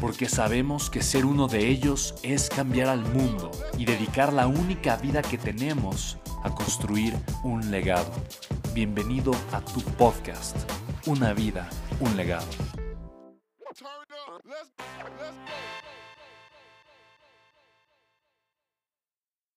porque 0.00 0.28
sabemos 0.28 0.90
que 0.90 1.02
ser 1.02 1.24
uno 1.24 1.48
de 1.48 1.68
ellos 1.68 2.14
es 2.22 2.48
cambiar 2.48 2.88
al 2.88 3.00
mundo 3.00 3.50
y 3.78 3.84
dedicar 3.84 4.32
la 4.32 4.46
única 4.46 4.96
vida 4.96 5.22
que 5.22 5.38
tenemos 5.38 6.18
a 6.42 6.54
construir 6.54 7.14
un 7.42 7.70
legado. 7.70 8.12
Bienvenido 8.74 9.32
a 9.52 9.60
tu 9.60 9.80
podcast, 9.96 10.56
Una 11.06 11.32
vida, 11.32 11.68
un 12.00 12.16
legado. 12.16 12.46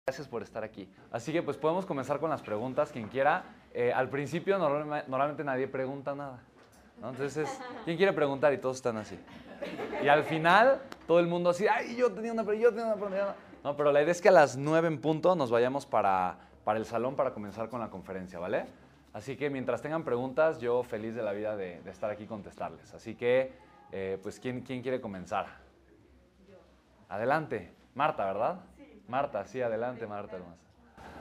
Gracias 0.05 0.27
por 0.27 0.41
estar 0.41 0.63
aquí. 0.63 0.89
Así 1.11 1.31
que 1.31 1.43
pues 1.43 1.57
podemos 1.57 1.85
comenzar 1.85 2.19
con 2.19 2.29
las 2.29 2.41
preguntas, 2.41 2.91
quien 2.91 3.09
quiera. 3.09 3.43
Eh, 3.73 3.91
al 3.93 4.09
principio 4.09 4.57
normalmente 4.57 5.43
nadie 5.43 5.67
pregunta 5.67 6.15
nada. 6.15 6.43
Entonces, 7.03 7.49
¿quién 7.85 7.97
quiere 7.97 8.13
preguntar? 8.13 8.53
Y 8.53 8.57
todos 8.57 8.77
están 8.77 8.97
así. 8.97 9.17
Y 10.03 10.07
al 10.07 10.23
final, 10.23 10.81
todo 11.07 11.19
el 11.19 11.27
mundo 11.27 11.49
así, 11.49 11.65
ay, 11.67 11.95
yo 11.95 12.11
tenía 12.11 12.33
una 12.33 12.43
pregunta, 12.43 12.63
yo 12.63 12.69
tenía 12.71 12.85
una 12.87 12.95
pregunta. 12.95 13.35
No, 13.63 13.75
pero 13.75 13.91
la 13.91 14.01
idea 14.01 14.11
es 14.11 14.21
que 14.21 14.29
a 14.29 14.33
las 14.33 14.57
nueve 14.57 14.87
en 14.87 14.99
punto 14.99 15.35
nos 15.35 15.51
vayamos 15.51 15.85
para, 15.85 16.37
para 16.63 16.79
el 16.79 16.85
salón 16.85 17.15
para 17.15 17.33
comenzar 17.33 17.69
con 17.69 17.79
la 17.79 17.89
conferencia, 17.89 18.39
¿vale? 18.39 18.65
Así 19.13 19.35
que 19.35 19.49
mientras 19.49 19.81
tengan 19.81 20.03
preguntas, 20.03 20.59
yo 20.59 20.83
feliz 20.83 21.15
de 21.15 21.23
la 21.23 21.31
vida 21.31 21.55
de, 21.57 21.81
estar 21.89 22.09
aquí 22.09 22.23
y 22.23 22.27
contestarles. 22.27 22.93
Así 22.93 23.15
que, 23.15 23.53
eh, 23.91 24.19
pues, 24.21 24.39
¿quién, 24.39 24.61
¿quién 24.61 24.81
quiere 24.81 25.01
comenzar? 25.01 25.47
Yo. 26.47 26.55
Adelante. 27.09 27.73
Marta, 27.95 28.25
¿verdad? 28.25 28.59
Sí. 28.77 29.01
Marta, 29.07 29.45
sí, 29.45 29.61
adelante, 29.61 30.05
Marta, 30.05 30.35
hermosa. 30.35 30.61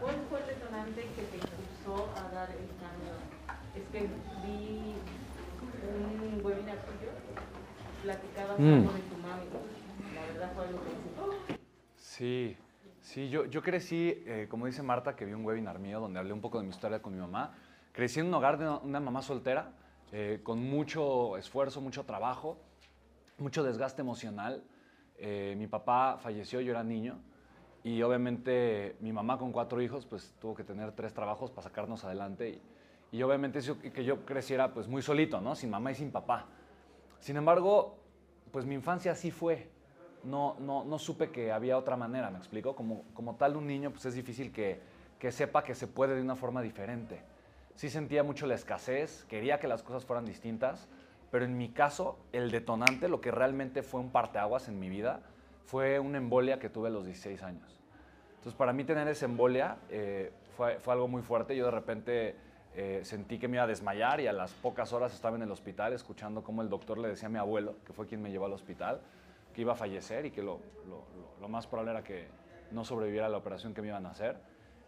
¿Cuál 0.00 0.16
fue 0.28 0.40
el 0.40 0.46
detonante 0.46 1.02
que 1.16 1.22
te 1.22 1.36
impulsó 1.36 2.08
a 2.16 2.32
dar 2.32 2.50
el 2.50 2.68
cambio? 2.78 3.14
Es 3.74 3.82
que 3.90 4.08
vi 4.46 4.94
un 5.86 6.44
webinar 6.44 6.78
tuyo, 6.78 7.10
platicabas 8.02 8.58
mm. 8.58 8.72
algo 8.72 8.92
de 8.92 9.00
tu 9.00 9.16
mami. 9.16 9.46
La 10.14 10.32
verdad 10.32 10.52
fue 10.54 10.64
algo 10.66 10.78
que 10.80 11.52
me 11.52 11.58
Sí, 11.96 12.56
sí, 13.00 13.28
yo, 13.28 13.44
yo 13.46 13.62
crecí, 13.62 14.22
eh, 14.26 14.46
como 14.50 14.66
dice 14.66 14.82
Marta, 14.82 15.14
que 15.14 15.24
vi 15.24 15.32
un 15.32 15.44
webinar 15.44 15.78
mío 15.78 16.00
donde 16.00 16.18
hablé 16.18 16.32
un 16.32 16.40
poco 16.40 16.58
de 16.58 16.64
mi 16.64 16.70
historia 16.70 17.00
con 17.00 17.14
mi 17.14 17.20
mamá. 17.20 17.54
Crecí 17.92 18.20
en 18.20 18.26
un 18.26 18.34
hogar 18.34 18.58
de 18.58 18.68
una, 18.68 19.00
mamá 19.00 19.22
soltera, 19.22 19.72
eh, 20.12 20.40
con 20.42 20.62
mucho 20.62 21.36
esfuerzo, 21.36 21.80
mucho 21.80 22.04
trabajo, 22.04 22.58
mucho 23.38 23.62
desgaste 23.62 24.02
emocional. 24.02 24.62
Eh, 25.18 25.54
mi 25.58 25.66
papá 25.66 26.18
falleció, 26.20 26.60
yo 26.60 26.70
era 26.70 26.84
niño, 26.84 27.18
y 27.82 28.02
obviamente 28.02 28.96
mi 29.00 29.12
mamá 29.12 29.38
con 29.38 29.52
cuatro 29.52 29.80
hijos, 29.80 30.06
pues 30.06 30.34
tuvo 30.40 30.54
que 30.54 30.64
tener 30.64 30.92
tres 30.92 31.12
trabajos 31.12 31.50
para 31.50 31.62
sacarnos 31.62 32.04
adelante. 32.04 32.50
Y, 32.50 32.62
y 33.10 33.22
obviamente 33.22 33.60
eso 33.60 33.78
que 33.80 34.04
yo 34.04 34.24
creciera 34.24 34.72
pues 34.72 34.86
muy 34.86 35.02
solito, 35.02 35.40
¿no? 35.40 35.54
Sin 35.54 35.70
mamá 35.70 35.92
y 35.92 35.94
sin 35.94 36.10
papá. 36.10 36.46
Sin 37.20 37.36
embargo, 37.36 37.96
pues 38.52 38.66
mi 38.66 38.74
infancia 38.74 39.12
así 39.12 39.30
fue. 39.30 39.70
No, 40.24 40.56
no, 40.58 40.84
no 40.84 40.98
supe 40.98 41.30
que 41.30 41.52
había 41.52 41.78
otra 41.78 41.96
manera, 41.96 42.30
¿me 42.30 42.38
explico? 42.38 42.74
Como, 42.74 43.04
como 43.14 43.36
tal 43.36 43.56
un 43.56 43.66
niño 43.66 43.90
pues 43.92 44.04
es 44.04 44.14
difícil 44.14 44.52
que, 44.52 44.80
que 45.18 45.30
sepa 45.30 45.62
que 45.62 45.74
se 45.74 45.86
puede 45.86 46.16
de 46.16 46.22
una 46.22 46.36
forma 46.36 46.60
diferente. 46.60 47.22
Sí 47.76 47.88
sentía 47.88 48.24
mucho 48.24 48.46
la 48.46 48.54
escasez, 48.54 49.24
quería 49.28 49.60
que 49.60 49.68
las 49.68 49.82
cosas 49.82 50.04
fueran 50.04 50.24
distintas, 50.24 50.88
pero 51.30 51.44
en 51.44 51.56
mi 51.56 51.68
caso 51.68 52.18
el 52.32 52.50
detonante, 52.50 53.08
lo 53.08 53.20
que 53.20 53.30
realmente 53.30 53.82
fue 53.82 54.00
un 54.00 54.10
parteaguas 54.10 54.68
en 54.68 54.80
mi 54.80 54.88
vida, 54.88 55.22
fue 55.64 55.98
una 56.00 56.18
embolia 56.18 56.58
que 56.58 56.68
tuve 56.68 56.88
a 56.88 56.90
los 56.90 57.06
16 57.06 57.42
años. 57.42 57.78
Entonces 58.36 58.54
para 58.54 58.72
mí 58.72 58.84
tener 58.84 59.06
esa 59.06 59.26
embolia 59.26 59.76
eh, 59.88 60.32
fue, 60.56 60.78
fue 60.80 60.94
algo 60.94 61.06
muy 61.06 61.22
fuerte. 61.22 61.56
Yo 61.56 61.66
de 61.66 61.70
repente 61.70 62.36
eh, 62.74 63.00
sentí 63.04 63.38
que 63.38 63.48
me 63.48 63.56
iba 63.56 63.64
a 63.64 63.66
desmayar 63.66 64.20
y 64.20 64.26
a 64.26 64.32
las 64.32 64.52
pocas 64.52 64.92
horas 64.92 65.12
estaba 65.14 65.36
en 65.36 65.42
el 65.42 65.50
hospital 65.50 65.92
escuchando 65.92 66.42
cómo 66.42 66.62
el 66.62 66.68
doctor 66.68 66.98
le 66.98 67.08
decía 67.08 67.26
a 67.26 67.30
mi 67.30 67.38
abuelo, 67.38 67.76
que 67.84 67.92
fue 67.92 68.06
quien 68.06 68.22
me 68.22 68.30
llevó 68.30 68.46
al 68.46 68.52
hospital, 68.52 69.00
que 69.52 69.62
iba 69.62 69.72
a 69.72 69.76
fallecer 69.76 70.26
y 70.26 70.30
que 70.30 70.42
lo, 70.42 70.60
lo, 71.40 71.48
más 71.48 71.66
probable 71.66 71.92
era 71.92 72.04
que 72.04 72.28
no 72.70 72.84
sobreviviera 72.84 73.26
a 73.26 73.28
la 73.28 73.38
operación 73.38 73.74
que 73.74 73.82
me 73.82 73.88
iban 73.88 74.06
a 74.06 74.10
hacer. 74.10 74.36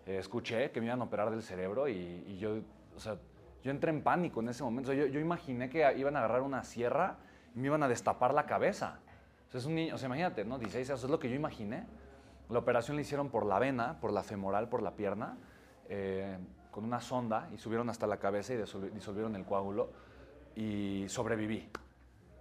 Eh, 0.07 0.19
escuché 0.19 0.71
que 0.71 0.81
me 0.81 0.87
iban 0.87 1.01
a 1.01 1.05
operar 1.05 1.31
del 1.31 1.43
cerebro 1.43 1.89
y, 1.89 2.39
yo, 2.39 2.59
o 2.97 3.01
sea, 3.01 3.17
yo 3.65 3.71
entré 3.71 3.91
en 3.91 4.03
pánico 4.03 4.41
en 4.41 4.51
ese 4.51 4.63
momento. 4.63 4.93
yo, 4.93 5.07
yo, 5.07 5.19
imaginé 5.19 5.69
que 5.69 5.93
iban 5.97 6.17
a 6.17 6.21
agarrar 6.21 6.43
una 6.43 6.63
sierra 6.63 7.17
y 7.55 7.59
me 7.59 7.67
iban 7.67 7.83
a 7.83 7.89
destapar 7.89 8.35
la 8.35 8.47
cabeza. 8.47 9.01
O 9.49 9.51
sea, 9.51 9.59
es 9.59 9.67
un 9.67 9.75
niño, 9.75 9.97
o 9.97 9.99
sea, 9.99 10.07
imagínate, 10.07 10.45
¿no? 10.45 10.59
16 10.59 10.91
años, 10.91 11.03
es 11.03 11.11
lo 11.11 11.19
que 11.19 11.29
yo 11.29 11.35
imaginé. 11.35 11.85
La 12.51 12.59
operación 12.61 12.97
la 12.97 13.03
hicieron 13.03 13.31
por 13.31 13.47
la 13.47 13.59
vena, 13.59 13.99
por 14.01 14.13
la 14.13 14.23
femoral, 14.23 14.69
por 14.69 14.83
la 14.83 14.93
pierna. 14.93 15.37
Eh, 15.89 16.39
con 16.71 16.85
una 16.85 17.01
sonda 17.01 17.49
y 17.55 17.59
subieron 17.59 17.91
hasta 17.91 18.07
la 18.07 18.19
cabeza 18.19 18.55
y 18.55 18.57
disolvieron 18.93 19.37
el 19.37 19.45
coágulo 19.45 19.91
y 20.55 21.05
sobreviví. 21.09 21.69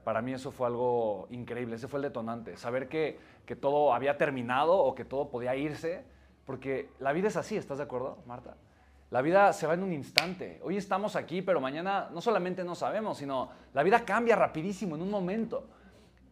Para 0.04 0.22
mí 0.22 0.34
eso 0.34 0.52
fue 0.52 0.68
algo 0.68 1.28
increíble, 1.30 1.76
ese 1.76 1.88
fue 1.88 2.00
el 2.00 2.04
detonante, 2.04 2.58
saber 2.58 2.88
que, 2.88 3.20
que 3.46 3.56
todo 3.56 3.94
había 3.94 4.18
terminado 4.18 4.78
o 4.78 4.96
que 4.96 5.06
todo 5.06 5.30
podía 5.30 5.56
irse, 5.56 6.04
porque 6.46 6.90
la 7.00 7.14
vida 7.14 7.28
es 7.28 7.38
así, 7.38 7.58
¿estás 7.58 7.78
de 7.78 7.84
acuerdo, 7.84 8.18
Marta? 8.26 8.56
La 9.12 9.22
vida 9.22 9.54
se 9.54 9.66
va 9.66 9.74
en 9.74 9.82
un 9.82 9.92
instante. 9.92 10.60
Hoy 10.64 10.78
estamos 10.78 11.16
aquí, 11.16 11.42
pero 11.42 11.60
mañana 11.60 12.10
no 12.12 12.22
solamente 12.22 12.64
no 12.64 12.76
sabemos, 12.76 13.18
sino 13.18 13.50
la 13.74 13.82
vida 13.82 14.06
cambia 14.06 14.36
rapidísimo 14.36 14.96
en 14.96 15.02
un 15.02 15.10
momento. 15.10 15.68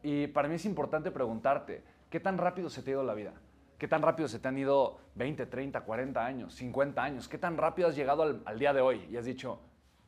Y 0.04 0.28
para 0.28 0.48
mí 0.48 0.56
es 0.56 0.66
importante 0.66 1.10
preguntarte, 1.10 1.84
¿qué 2.10 2.20
tan 2.20 2.38
rápido 2.38 2.70
se 2.70 2.84
te 2.84 2.92
ha 2.92 2.94
ido 2.94 3.04
la 3.04 3.16
vida? 3.16 3.34
¿Qué 3.78 3.88
tan 3.88 4.02
rápido 4.02 4.28
se 4.28 4.40
te 4.40 4.48
han 4.48 4.58
ido 4.58 4.98
20, 5.16 5.46
30, 5.46 5.82
40 5.82 6.26
años, 6.26 6.54
50 6.56 7.04
años? 7.04 7.28
¿Qué 7.28 7.38
tan 7.38 7.58
rápido 7.58 7.88
has 7.88 7.96
llegado 7.96 8.24
al, 8.24 8.60
día 8.60 8.74
de 8.74 8.82
hoy 8.82 9.08
y 9.12 9.18
has 9.18 9.26
dicho, 9.26 9.60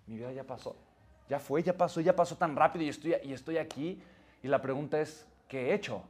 mi 0.08 0.18
vida 0.18 0.32
ya 0.32 0.44
pasó? 0.44 0.76
Ya 1.28 1.38
fue, 1.38 1.62
ya 1.62 1.78
pasó, 1.78 2.02
ya 2.02 2.16
pasó 2.16 2.36
tan 2.36 2.56
rápido 2.56 2.86
y 2.86 2.90
estoy, 2.90 3.16
y 3.24 3.32
estoy 3.32 3.58
aquí. 3.58 4.02
Y 4.42 4.48
la 4.48 4.60
pregunta 4.60 5.00
es, 5.00 5.28
¿qué 5.48 5.70
he 5.70 5.74
hecho? 5.76 6.02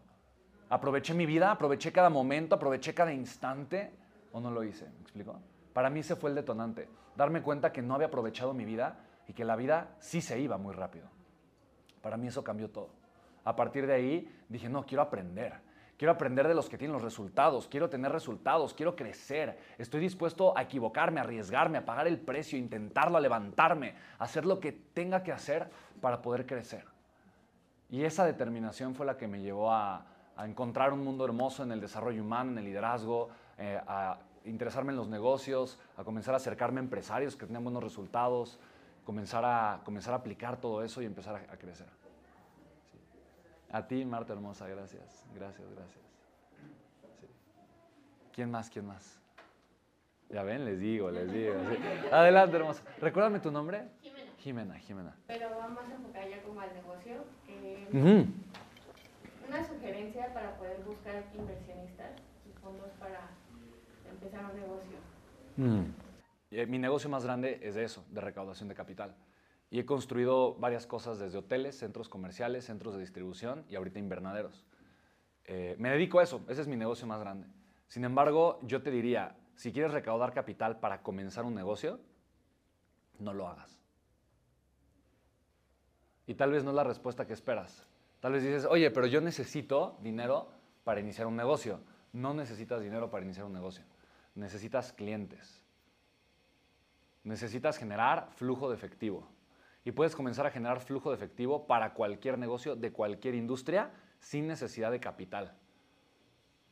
¿Aproveché 0.70 1.14
mi 1.14 1.26
vida? 1.26 1.52
¿Aproveché 1.52 1.92
cada 1.92 2.10
momento? 2.10 2.56
¿Aproveché 2.56 2.94
cada 2.94 3.12
instante? 3.12 3.92
¿O 4.32 4.40
no 4.40 4.52
lo 4.52 4.64
hice? 4.64 4.86
¿Me 4.86 5.02
explico? 5.02 5.38
Para 5.74 5.90
mí 5.90 6.00
ese 6.00 6.16
fue 6.16 6.30
el 6.30 6.38
detonante. 6.38 6.88
Darme 7.18 7.42
cuenta 7.42 7.74
que 7.74 7.82
no 7.82 7.96
había 7.96 8.08
aprovechado 8.08 8.54
mi 8.54 8.64
vida 8.64 9.00
y 9.28 9.34
que 9.34 9.44
la 9.44 9.58
vida 9.58 9.98
sí 10.00 10.22
se 10.22 10.40
iba 10.40 10.58
muy 10.58 10.74
rápido. 10.74 11.10
Para 12.02 12.16
mí 12.16 12.28
eso 12.28 12.42
cambió 12.42 12.70
todo. 12.70 12.92
A 13.44 13.58
partir 13.58 13.86
de 13.86 13.94
ahí 13.94 14.44
dije, 14.48 14.70
no, 14.70 14.86
quiero 14.86 15.02
aprender 15.02 15.68
Quiero 16.00 16.14
aprender 16.14 16.48
de 16.48 16.56
los 16.56 16.70
que 16.70 16.78
tienen 16.78 16.94
los 16.94 17.02
resultados, 17.02 17.68
quiero 17.68 17.90
tener 17.90 18.10
resultados, 18.14 18.74
quiero 18.74 18.96
crecer. 18.96 19.60
Estoy 19.78 20.00
dispuesto 20.00 20.58
a 20.58 20.62
equivocarme, 20.62 21.20
a 21.20 21.24
arriesgarme, 21.24 21.78
a 21.78 21.84
pagar 21.84 22.08
el 22.08 22.18
precio, 22.18 22.56
a 22.56 22.62
intentarlo, 22.62 23.18
a 23.18 23.20
levantarme, 23.20 23.96
a 24.18 24.24
hacer 24.24 24.46
lo 24.46 24.62
que 24.62 24.72
tenga 24.72 25.24
que 25.24 25.34
hacer 25.34 25.70
para 26.00 26.22
poder 26.22 26.46
crecer. 26.46 26.86
Y 27.90 28.06
esa 28.06 28.24
determinación 28.24 28.96
fue 28.96 29.06
la 29.06 29.18
que 29.18 29.28
me 29.28 29.42
llevó 29.42 29.74
a, 29.74 30.06
encontrar 30.38 30.94
un 30.94 31.04
mundo 31.04 31.26
hermoso 31.26 31.64
en 31.64 31.74
el 31.74 31.82
desarrollo 31.82 32.24
humano, 32.24 32.52
en 32.52 32.60
el 32.60 32.64
liderazgo, 32.64 33.28
eh, 33.58 33.78
a 33.86 34.20
interesarme 34.46 34.94
en 34.94 34.98
los 34.98 35.10
negocios, 35.10 35.78
a 35.98 36.06
comenzar 36.06 36.34
a 36.34 36.38
acercarme 36.38 36.80
a 36.80 36.84
empresarios 36.84 37.36
que 37.36 37.46
tenían 37.46 37.66
buenos 37.66 37.84
resultados, 37.84 38.58
comenzar 39.04 39.44
a, 39.44 39.82
comenzar 39.84 40.14
a 40.14 40.18
aplicar 40.18 40.62
todo 40.62 40.82
eso 40.82 41.02
y 41.02 41.06
empezar 41.06 41.36
a 41.36 41.58
crecer. 41.58 41.88
A 43.72 43.88
ti, 43.88 44.04
Marta 44.06 44.34
hermosa, 44.34 44.68
gracias. 44.68 45.24
Gracias, 45.36 45.68
gracias. 45.76 46.06
¿Quién 48.34 48.50
más? 48.52 48.70
¿Quién 48.70 48.86
más? 48.88 49.20
Ya 50.30 50.44
ven, 50.44 50.64
les 50.66 50.80
digo, 50.80 51.10
les 51.12 51.32
digo. 51.32 51.54
Adelante, 52.12 52.58
hermosa. 52.58 52.84
Recuérdame 53.00 53.40
tu 53.40 53.52
nombre. 53.52 53.88
Jimena. 54.02 54.32
Jimena, 54.38 54.76
Jimena. 54.80 55.16
Pero 55.28 55.50
vamos 55.58 55.80
a 55.84 55.94
enfocar 55.94 56.28
ya 56.30 56.42
como 56.44 56.62
al 56.62 56.74
negocio. 56.74 57.24
Eh, 57.48 58.28
Una 59.48 59.64
sugerencia 59.68 60.34
para 60.34 60.56
poder 60.58 60.80
buscar 60.86 61.24
inversionistas 61.36 62.12
y 62.48 62.52
fondos 62.60 62.90
para 63.00 63.30
empezar 64.10 64.46
un 64.52 64.60
negocio? 64.60 64.98
Mm. 65.58 65.84
Eh, 66.52 66.66
Mi 66.68 66.78
negocio 66.80 67.10
más 67.10 67.24
grande 67.26 67.60
es 67.62 67.76
eso, 67.76 68.06
de 68.10 68.22
recaudación 68.22 68.70
de 68.70 68.76
capital. 68.76 69.16
Y 69.72 69.80
he 69.80 69.86
construido 69.86 70.56
varias 70.56 70.88
cosas 70.88 71.20
desde 71.20 71.38
hoteles, 71.38 71.78
centros 71.78 72.10
comerciales, 72.10 72.66
centros 72.66 72.96
de 72.96 73.02
distribución 73.02 73.66
y 73.70 73.76
ahorita 73.76 74.00
invernaderos. 74.00 74.66
Eh, 75.46 75.76
me 75.80 75.90
dedico 75.90 76.20
a 76.20 76.24
eso, 76.24 76.42
ese 76.48 76.62
es 76.62 76.68
mi 76.68 76.76
negocio 76.76 77.08
más 77.08 77.20
grande. 77.20 77.48
Sin 77.88 78.04
embargo, 78.04 78.60
yo 78.64 78.82
te 78.82 78.92
diría, 78.92 79.36
si 79.56 79.72
quieres 79.72 79.92
recaudar 79.92 80.34
capital 80.34 80.80
para 80.80 81.02
comenzar 81.02 81.46
un 81.46 81.56
negocio, 81.56 82.00
no 83.20 83.34
lo 83.34 83.48
hagas. 83.48 83.80
Y 86.28 86.36
tal 86.36 86.52
vez 86.52 86.64
no 86.64 86.70
es 86.70 86.76
la 86.76 86.84
respuesta 86.84 87.26
que 87.26 87.34
esperas. 87.34 87.88
Tal 88.20 88.34
vez 88.34 88.44
dices, 88.44 88.66
oye, 88.66 88.92
pero 88.92 89.08
yo 89.08 89.22
necesito 89.22 89.98
dinero 90.02 90.52
para 90.84 91.00
iniciar 91.00 91.26
un 91.26 91.36
negocio. 91.36 91.80
No 92.14 92.34
necesitas 92.34 92.82
dinero 92.82 93.10
para 93.10 93.26
iniciar 93.26 93.46
un 93.46 93.54
negocio. 93.54 93.84
Necesitas 94.36 94.94
clientes. 94.94 95.64
Necesitas 97.24 97.78
generar 97.78 98.30
flujo 98.36 98.70
de 98.70 98.76
efectivo. 98.76 99.28
Y 99.86 99.92
puedes 99.92 100.16
comenzar 100.16 100.46
a 100.46 100.52
generar 100.52 100.80
flujo 100.82 101.10
de 101.10 101.16
efectivo 101.16 101.66
para 101.66 101.94
cualquier 101.94 102.38
negocio 102.38 102.76
de 102.76 102.92
cualquier 102.92 103.36
industria 103.36 103.92
sin 104.20 104.48
necesidad 104.48 104.92
de 104.92 105.00
capital. 105.00 105.54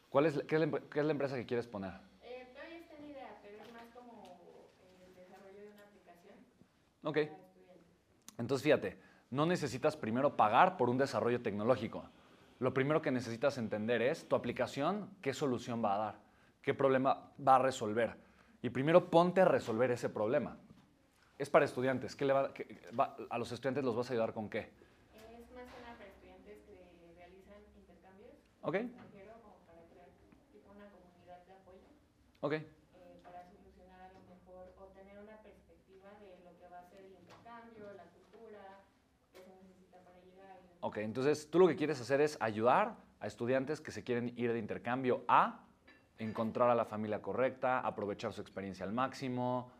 ¿Cuál 0.10 0.26
es, 0.28 0.42
qué, 0.48 0.56
es 0.56 0.62
la, 0.62 0.68
empre- 0.68 0.88
qué 0.90 1.00
es 1.00 1.06
la 1.06 1.12
empresa 1.12 1.36
que 1.36 1.46
quieres 1.46 1.68
poner? 1.68 1.94
Eh, 2.24 2.48
todavía 2.54 2.78
está 2.78 2.96
en 2.98 3.10
idea, 3.10 3.40
pero 3.42 3.64
es 3.64 3.74
más 3.74 3.86
como 3.96 4.24
eh, 4.24 5.06
el 5.08 5.16
desarrollo 5.16 5.60
de 5.62 5.72
una 5.74 5.84
aplicación 5.84 6.36
Ok. 7.04 7.18
Entonces, 8.38 8.64
fíjate, 8.64 9.00
no 9.32 9.46
necesitas 9.46 9.98
primero 9.98 10.36
pagar 10.38 10.78
por 10.78 10.90
un 10.90 10.98
desarrollo 10.98 11.42
tecnológico. 11.42 12.10
Lo 12.60 12.74
primero 12.74 13.02
que 13.02 13.12
necesitas 13.12 13.58
entender 13.58 14.02
es 14.02 14.28
tu 14.28 14.36
aplicación, 14.36 15.10
qué 15.22 15.34
solución 15.34 15.84
va 15.84 15.96
a 15.96 15.98
dar, 15.98 16.20
qué 16.62 16.74
problema 16.74 17.32
va 17.46 17.56
a 17.56 17.60
resolver. 17.60 18.16
Y 18.62 18.70
primero 18.70 19.10
ponte 19.10 19.42
a 19.42 19.46
resolver 19.46 19.92
ese 19.92 20.10
problema. 20.10 20.58
Es 21.38 21.50
para 21.50 21.66
estudiantes. 21.66 22.16
¿Qué 22.16 22.26
le 22.26 22.34
va- 22.34 22.54
qué- 22.54 22.66
va- 23.00 23.16
¿A 23.30 23.38
los 23.38 23.52
estudiantes 23.52 23.84
los 23.84 23.96
vas 23.96 24.10
a 24.10 24.14
ayudar 24.14 24.34
con 24.34 24.50
qué? 24.50 24.60
Es 24.60 25.52
más 25.54 25.66
que 25.70 25.82
nada 25.82 25.94
para 25.98 26.10
estudiantes 26.10 26.58
que 26.66 27.14
realizan 27.16 27.62
intercambios 27.78 28.34
¿Ok? 28.62 28.76
como 29.44 29.58
para 29.68 29.82
crear 29.90 30.10
tipo 30.52 30.72
una 30.74 30.88
comunidad 30.90 31.46
de 31.46 31.54
apoyo 31.54 31.86
¿Ok? 32.42 32.54
eh, 32.54 32.66
para 33.24 33.46
solucionar 33.46 34.02
a 34.02 34.14
lo 34.14 34.20
mejor 34.34 34.74
o 34.82 34.86
tener 34.98 35.20
una 35.20 35.38
perspectiva 35.44 36.10
de 36.20 36.40
lo 36.44 36.58
que 36.58 36.68
va 36.70 36.80
a 36.80 36.90
ser 36.90 37.06
el 37.06 37.14
intercambio, 37.14 37.94
la 37.94 38.04
cultura, 38.06 38.82
qué 39.32 39.42
se 39.44 39.52
necesita 39.62 39.98
para 40.02 40.20
llegar. 40.22 40.58
Ok, 40.82 40.98
entonces 40.98 41.50
tú 41.52 41.60
lo 41.60 41.68
que 41.68 41.76
quieres 41.76 42.02
hacer 42.02 42.20
es 42.22 42.38
ayudar 42.42 42.96
a 43.20 43.28
estudiantes 43.28 43.80
que 43.80 43.92
se 43.92 44.04
quieren 44.04 44.34
ir 44.38 44.52
de 44.54 44.60
intercambio 44.60 45.24
a 45.28 45.64
encontrar 46.18 46.72
a 46.72 46.76
la 46.76 46.86
familia 46.86 47.22
correcta, 47.22 47.80
aprovechar 47.82 48.34
su 48.34 48.42
experiencia 48.42 48.86
al 48.88 48.92
máximo. 48.94 49.72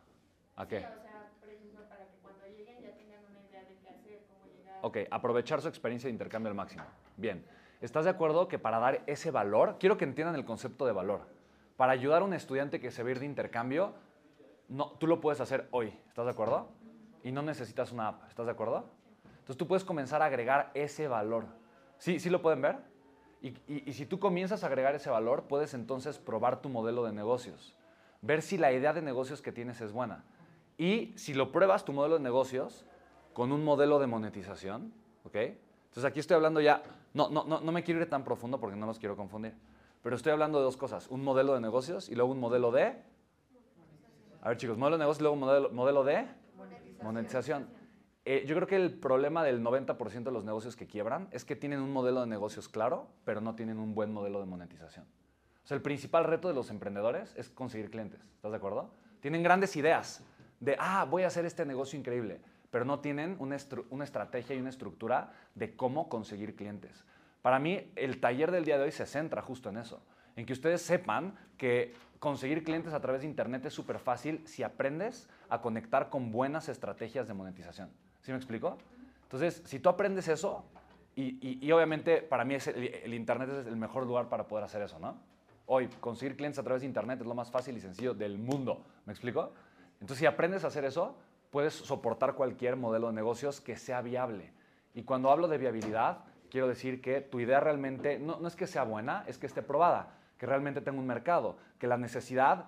¿A 0.54 0.62
Sí, 0.64 0.70
qué? 0.70 0.78
o 0.78 0.80
sea, 1.02 1.28
por 1.40 1.48
ejemplo, 1.50 1.88
para 1.88 2.04
que 2.06 2.16
cuando 2.18 2.44
lleguen 2.46 2.80
ya 2.82 2.90
tengan 2.96 3.24
una 3.30 3.40
idea 3.46 3.62
de 3.64 3.76
qué 3.78 3.88
hacer, 3.90 4.26
cómo 4.28 4.46
llegar. 4.52 4.67
Ok, 4.80 4.98
aprovechar 5.10 5.60
su 5.60 5.68
experiencia 5.68 6.06
de 6.08 6.12
intercambio 6.12 6.48
al 6.48 6.54
máximo. 6.54 6.84
Bien, 7.16 7.44
¿estás 7.80 8.04
de 8.04 8.10
acuerdo 8.10 8.46
que 8.48 8.58
para 8.58 8.78
dar 8.78 9.02
ese 9.06 9.30
valor, 9.30 9.76
quiero 9.80 9.96
que 9.96 10.04
entiendan 10.04 10.36
el 10.36 10.44
concepto 10.44 10.86
de 10.86 10.92
valor, 10.92 11.22
para 11.76 11.92
ayudar 11.92 12.22
a 12.22 12.24
un 12.24 12.34
estudiante 12.34 12.80
que 12.80 12.90
se 12.90 13.02
va 13.02 13.08
a 13.08 13.12
ir 13.12 13.18
de 13.20 13.26
intercambio, 13.26 13.94
no, 14.68 14.90
tú 14.92 15.06
lo 15.06 15.20
puedes 15.20 15.40
hacer 15.40 15.68
hoy, 15.72 15.92
¿estás 16.08 16.26
de 16.26 16.30
acuerdo? 16.30 16.68
Y 17.24 17.32
no 17.32 17.42
necesitas 17.42 17.90
una 17.92 18.08
app, 18.08 18.28
¿estás 18.28 18.46
de 18.46 18.52
acuerdo? 18.52 18.88
Entonces 19.24 19.56
tú 19.56 19.66
puedes 19.66 19.84
comenzar 19.84 20.22
a 20.22 20.26
agregar 20.26 20.70
ese 20.74 21.08
valor. 21.08 21.46
¿Sí, 21.98 22.20
sí 22.20 22.30
lo 22.30 22.42
pueden 22.42 22.60
ver? 22.62 22.76
Y, 23.40 23.48
y- 23.66 23.82
y 23.86 23.92
si 23.94 24.06
tú 24.06 24.18
comienzas 24.20 24.62
a 24.62 24.66
agregar 24.66 24.94
ese 24.94 25.10
valor, 25.10 25.44
puedes 25.44 25.74
entonces 25.74 26.18
probar 26.18 26.60
tu 26.60 26.68
modelo 26.68 27.04
de 27.04 27.12
negocios, 27.12 27.74
ver 28.22 28.42
si 28.42 28.58
la 28.58 28.72
idea 28.72 28.92
de 28.92 29.02
negocios 29.02 29.42
que 29.42 29.50
tienes 29.52 29.80
es 29.80 29.92
buena. 29.92 30.24
Y 30.76 31.12
si 31.16 31.34
lo 31.34 31.50
pruebas 31.50 31.84
tu 31.84 31.92
modelo 31.92 32.16
de 32.18 32.22
negocios 32.22 32.84
con 33.38 33.52
un 33.52 33.64
modelo 33.64 34.00
de 34.00 34.08
monetización, 34.08 34.92
¿ok? 35.22 35.36
Entonces 35.36 36.04
aquí 36.04 36.18
estoy 36.18 36.34
hablando 36.34 36.60
ya, 36.60 36.82
no, 37.14 37.30
no, 37.30 37.44
no, 37.44 37.60
no 37.60 37.70
me 37.70 37.84
quiero 37.84 38.00
ir 38.00 38.10
tan 38.10 38.24
profundo 38.24 38.58
porque 38.58 38.74
no 38.74 38.84
los 38.84 38.98
quiero 38.98 39.14
confundir, 39.14 39.54
pero 40.02 40.16
estoy 40.16 40.32
hablando 40.32 40.58
de 40.58 40.64
dos 40.64 40.76
cosas, 40.76 41.06
un 41.06 41.22
modelo 41.22 41.54
de 41.54 41.60
negocios 41.60 42.08
y 42.08 42.16
luego 42.16 42.32
un 42.32 42.40
modelo 42.40 42.72
de... 42.72 42.96
A 44.42 44.48
ver 44.48 44.56
chicos, 44.56 44.76
modelo 44.76 44.96
de 44.96 45.02
negocios 45.02 45.20
y 45.20 45.22
luego 45.22 45.36
modelo, 45.36 45.70
modelo 45.70 46.02
de 46.02 46.26
monetización. 47.00 47.68
Eh, 48.24 48.42
yo 48.44 48.56
creo 48.56 48.66
que 48.66 48.74
el 48.74 48.98
problema 48.98 49.44
del 49.44 49.62
90% 49.62 50.24
de 50.24 50.32
los 50.32 50.42
negocios 50.42 50.74
que 50.74 50.88
quiebran 50.88 51.28
es 51.30 51.44
que 51.44 51.54
tienen 51.54 51.78
un 51.78 51.92
modelo 51.92 52.22
de 52.22 52.26
negocios 52.26 52.68
claro, 52.68 53.06
pero 53.24 53.40
no 53.40 53.54
tienen 53.54 53.78
un 53.78 53.94
buen 53.94 54.12
modelo 54.12 54.40
de 54.40 54.46
monetización. 54.46 55.06
O 55.62 55.66
sea, 55.68 55.76
el 55.76 55.82
principal 55.82 56.24
reto 56.24 56.48
de 56.48 56.54
los 56.54 56.70
emprendedores 56.70 57.36
es 57.36 57.50
conseguir 57.50 57.88
clientes. 57.88 58.20
¿Estás 58.34 58.50
de 58.50 58.56
acuerdo? 58.56 58.90
Tienen 59.20 59.44
grandes 59.44 59.76
ideas 59.76 60.24
de, 60.58 60.74
ah, 60.80 61.06
voy 61.08 61.22
a 61.22 61.28
hacer 61.28 61.46
este 61.46 61.64
negocio 61.64 61.96
increíble, 61.96 62.40
pero 62.70 62.84
no 62.84 63.00
tienen 63.00 63.36
una, 63.38 63.56
una 63.90 64.04
estrategia 64.04 64.54
y 64.56 64.60
una 64.60 64.70
estructura 64.70 65.32
de 65.54 65.74
cómo 65.74 66.08
conseguir 66.08 66.54
clientes. 66.56 67.04
Para 67.42 67.58
mí, 67.58 67.90
el 67.96 68.20
taller 68.20 68.50
del 68.50 68.64
día 68.64 68.78
de 68.78 68.84
hoy 68.84 68.92
se 68.92 69.06
centra 69.06 69.42
justo 69.42 69.68
en 69.70 69.78
eso, 69.78 70.02
en 70.36 70.44
que 70.44 70.52
ustedes 70.52 70.82
sepan 70.82 71.34
que 71.56 71.94
conseguir 72.18 72.64
clientes 72.64 72.92
a 72.92 73.00
través 73.00 73.22
de 73.22 73.28
Internet 73.28 73.64
es 73.66 73.72
súper 73.74 73.98
fácil 73.98 74.46
si 74.46 74.62
aprendes 74.62 75.28
a 75.48 75.60
conectar 75.60 76.10
con 76.10 76.30
buenas 76.32 76.68
estrategias 76.68 77.28
de 77.28 77.34
monetización. 77.34 77.90
¿Sí 78.22 78.32
me 78.32 78.36
explico? 78.36 78.76
Entonces, 79.22 79.62
si 79.64 79.78
tú 79.78 79.88
aprendes 79.88 80.26
eso, 80.28 80.64
y, 81.14 81.38
y- 81.66 81.72
obviamente 81.72 82.22
para 82.22 82.44
mí 82.44 82.54
el, 82.54 82.76
el 83.02 83.14
Internet 83.14 83.48
es 83.50 83.66
el 83.66 83.76
mejor 83.76 84.06
lugar 84.06 84.28
para 84.28 84.46
poder 84.46 84.64
hacer 84.64 84.82
eso, 84.82 84.98
¿no? 84.98 85.18
Hoy, 85.66 85.88
conseguir 86.00 86.36
clientes 86.36 86.58
a 86.58 86.62
través 86.62 86.82
de 86.82 86.86
Internet 86.86 87.20
es 87.20 87.26
lo 87.26 87.34
más 87.34 87.50
fácil 87.50 87.76
y 87.76 87.80
sencillo 87.80 88.14
del 88.14 88.38
mundo. 88.38 88.84
¿Me 89.04 89.12
explico? 89.12 89.52
Entonces, 90.00 90.18
si 90.18 90.26
aprendes 90.26 90.64
a 90.64 90.68
hacer 90.68 90.84
eso, 90.84 91.18
puedes 91.50 91.74
soportar 91.74 92.34
cualquier 92.34 92.76
modelo 92.76 93.08
de 93.08 93.14
negocios 93.14 93.60
que 93.60 93.76
sea 93.76 94.00
viable. 94.02 94.52
Y 94.94 95.04
cuando 95.04 95.30
hablo 95.30 95.48
de 95.48 95.58
viabilidad, 95.58 96.24
quiero 96.50 96.68
decir 96.68 97.00
que 97.00 97.20
tu 97.20 97.40
idea 97.40 97.60
realmente 97.60 98.18
no, 98.18 98.38
no 98.40 98.48
es 98.48 98.56
que 98.56 98.66
sea 98.66 98.84
buena, 98.84 99.24
es 99.26 99.38
que 99.38 99.46
esté 99.46 99.62
probada, 99.62 100.14
que 100.38 100.46
realmente 100.46 100.80
tenga 100.80 100.98
un 100.98 101.06
mercado, 101.06 101.56
que 101.78 101.86
la 101.86 101.96
necesidad 101.96 102.66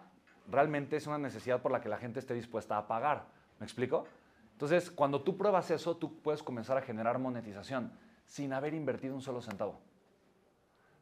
realmente 0.51 0.97
es 0.97 1.07
una 1.07 1.19
necesidad 1.19 1.63
por 1.63 1.73
la 1.73 1.81
que 1.81 1.89
la 1.89 1.99
gente 1.99 2.21
esté 2.21 2.35
dispuesta 2.35 2.77
a 2.77 2.87
pagar. 2.87 3.27
¿Me 3.59 3.65
explico? 3.65 4.07
Entonces, 4.53 4.91
cuando 4.91 5.23
tú 5.23 5.37
pruebas 5.37 5.71
eso, 5.71 5.97
tú 5.97 6.21
puedes 6.21 6.43
comenzar 6.43 6.77
a 6.77 6.83
generar 6.83 7.19
monetización 7.19 7.93
sin 8.27 8.53
haber 8.53 8.75
invertido 8.75 9.15
un 9.15 9.23
solo 9.23 9.41
centavo. 9.41 9.81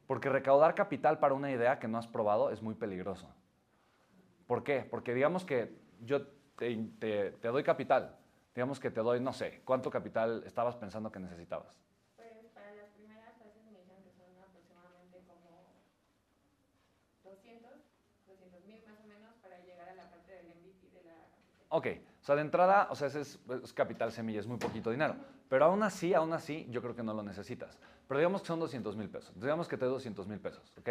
Porque 0.06 0.28
recaudar 0.28 0.75
capital 0.75 1.18
para 1.18 1.35
una 1.35 1.50
idea 1.50 1.78
que 1.78 1.88
no 1.88 1.99
has 1.99 2.06
probado 2.06 2.50
es 2.50 2.62
muy 2.62 2.75
peligroso. 2.75 3.28
¿Por 4.47 4.62
qué? 4.62 4.87
Porque 4.88 5.12
digamos 5.12 5.44
que 5.44 5.76
yo 6.00 6.23
te, 6.58 6.76
te- 6.98 7.30
te 7.32 7.48
doy 7.48 7.62
capital, 7.62 8.16
digamos 8.54 8.80
que 8.80 8.90
te 8.90 9.00
doy, 9.00 9.20
no 9.20 9.32
sé, 9.32 9.62
¿cuánto 9.64 9.90
capital 9.90 10.42
estabas 10.46 10.76
pensando 10.76 11.10
que 11.12 11.20
necesitabas? 11.20 11.78
Pues 12.16 12.52
para 12.54 12.72
las 12.74 12.90
primeras 12.90 13.36
fases 13.38 13.64
me 13.64 13.78
dijeron 13.80 14.02
que 14.02 14.12
son 14.12 14.28
aproximadamente 14.42 15.18
como 15.26 15.72
200, 17.24 17.72
200 18.26 18.64
mil 18.66 18.80
más 18.86 18.98
o 19.00 19.06
menos 19.06 19.34
para 19.42 19.58
llegar 19.60 19.88
a 19.88 19.94
la 19.94 20.10
parte 20.10 20.32
del 20.32 20.46
MVP 20.50 20.90
de 20.90 21.02
la. 21.04 21.14
Ok, 21.70 21.86
o 22.22 22.24
sea, 22.24 22.34
de 22.34 22.42
entrada, 22.42 22.88
o 22.90 22.94
sea, 22.96 23.08
ese 23.08 23.20
es, 23.20 23.38
es 23.64 23.72
capital 23.72 24.12
semilla, 24.12 24.40
es 24.40 24.46
muy 24.46 24.58
poquito 24.58 24.90
dinero. 24.90 25.16
Pero 25.48 25.64
aún 25.66 25.82
así, 25.82 26.12
aún 26.14 26.32
así, 26.32 26.66
yo 26.70 26.82
creo 26.82 26.94
que 26.94 27.02
no 27.02 27.14
lo 27.14 27.22
necesitas. 27.22 27.78
Pero 28.06 28.18
digamos 28.18 28.42
que 28.42 28.48
son 28.48 28.60
200 28.60 28.96
mil 28.96 29.08
pesos. 29.08 29.32
Digamos 29.40 29.68
que 29.68 29.76
te 29.76 29.84
doy 29.84 29.94
200 29.94 30.26
mil 30.26 30.40
pesos, 30.40 30.72
¿ok? 30.78 30.88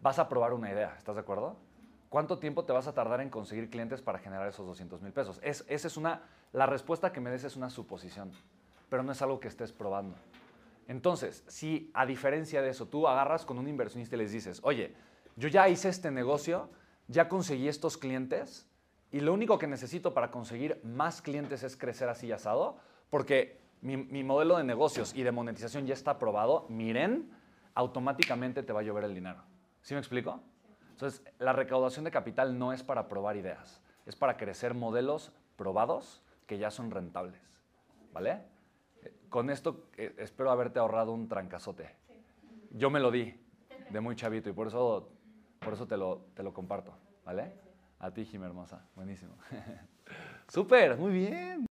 Vas 0.00 0.18
a 0.18 0.28
probar 0.28 0.52
una 0.52 0.70
idea, 0.70 0.94
¿estás 0.96 1.14
de 1.16 1.20
acuerdo? 1.22 1.56
¿Cuánto 2.08 2.38
tiempo 2.38 2.64
te 2.64 2.72
vas 2.72 2.86
a 2.86 2.94
tardar 2.94 3.20
en 3.20 3.30
conseguir 3.30 3.68
clientes 3.68 4.00
para 4.00 4.18
generar 4.18 4.48
esos 4.48 4.66
200 4.66 5.02
mil 5.02 5.12
pesos? 5.12 5.40
Es, 5.42 5.64
esa 5.68 5.88
es 5.88 5.96
una, 5.96 6.22
la 6.52 6.66
respuesta 6.66 7.12
que 7.12 7.20
me 7.20 7.30
des 7.30 7.44
es 7.44 7.56
una 7.56 7.70
suposición, 7.70 8.30
pero 8.88 9.02
no 9.02 9.12
es 9.12 9.22
algo 9.22 9.40
que 9.40 9.48
estés 9.48 9.72
probando. 9.72 10.16
Entonces, 10.88 11.42
si 11.48 11.90
a 11.94 12.06
diferencia 12.06 12.62
de 12.62 12.70
eso 12.70 12.86
tú 12.86 13.08
agarras 13.08 13.44
con 13.44 13.58
un 13.58 13.68
inversionista 13.68 14.14
y 14.14 14.18
les 14.18 14.32
dices, 14.32 14.60
oye, 14.62 14.94
yo 15.34 15.48
ya 15.48 15.68
hice 15.68 15.88
este 15.88 16.10
negocio, 16.10 16.70
ya 17.08 17.28
conseguí 17.28 17.68
estos 17.68 17.96
clientes 17.96 18.66
y 19.10 19.20
lo 19.20 19.34
único 19.34 19.58
que 19.58 19.66
necesito 19.66 20.14
para 20.14 20.30
conseguir 20.30 20.80
más 20.84 21.22
clientes 21.22 21.62
es 21.64 21.76
crecer 21.76 22.08
así 22.08 22.30
asado, 22.30 22.78
porque 23.10 23.60
mi, 23.80 23.96
mi 23.96 24.22
modelo 24.22 24.56
de 24.56 24.64
negocios 24.64 25.14
y 25.14 25.22
de 25.22 25.32
monetización 25.32 25.86
ya 25.86 25.94
está 25.94 26.12
aprobado, 26.12 26.66
miren, 26.68 27.30
automáticamente 27.74 28.62
te 28.62 28.72
va 28.72 28.80
a 28.80 28.82
llover 28.84 29.04
el 29.04 29.14
dinero. 29.14 29.42
¿Sí 29.82 29.94
me 29.94 30.00
explico? 30.00 30.40
Entonces, 30.96 31.22
la 31.38 31.52
recaudación 31.52 32.06
de 32.06 32.10
capital 32.10 32.58
no 32.58 32.72
es 32.72 32.82
para 32.82 33.06
probar 33.06 33.36
ideas, 33.36 33.82
es 34.06 34.16
para 34.16 34.38
crecer 34.38 34.72
modelos 34.72 35.30
probados 35.56 36.22
que 36.46 36.56
ya 36.56 36.70
son 36.70 36.90
rentables. 36.90 37.60
¿Vale? 38.14 38.40
Con 39.28 39.50
esto 39.50 39.90
eh, 39.98 40.14
espero 40.16 40.50
haberte 40.50 40.78
ahorrado 40.78 41.12
un 41.12 41.28
trancazote. 41.28 41.94
Yo 42.70 42.88
me 42.88 42.98
lo 42.98 43.10
di 43.10 43.38
de 43.90 44.00
muy 44.00 44.16
chavito 44.16 44.48
y 44.48 44.54
por 44.54 44.68
eso, 44.68 45.10
por 45.58 45.74
eso 45.74 45.86
te, 45.86 45.98
lo, 45.98 46.28
te 46.32 46.42
lo 46.42 46.54
comparto. 46.54 46.96
¿Vale? 47.26 47.52
A 47.98 48.10
ti, 48.10 48.24
Jimmy 48.24 48.46
hermosa. 48.46 48.82
Buenísimo. 48.94 49.34
Súper, 50.48 50.96
muy 50.96 51.12
bien. 51.12 51.62